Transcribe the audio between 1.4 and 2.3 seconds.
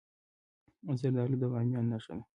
د بامیان نښه ده.